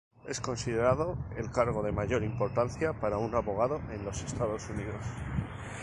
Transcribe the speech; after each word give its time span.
Es 0.27 0.41
considerado 0.41 1.15
el 1.37 1.51
cargo 1.51 1.83
de 1.83 1.91
mayor 1.91 2.23
importancia 2.23 2.91
para 2.93 3.19
un 3.19 3.35
abogado 3.35 3.79
en 3.91 4.03
los 4.03 4.23
Estados 4.23 4.67
Unidos. 4.67 5.05